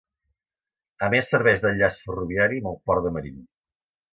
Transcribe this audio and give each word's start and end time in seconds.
A 1.07 1.09
més 1.15 1.29
serveix 1.33 1.61
d'enllaç 1.65 1.99
ferroviari 2.07 2.61
amb 2.63 2.73
el 2.73 2.81
port 2.89 3.09
de 3.09 3.17
Marín. 3.19 3.41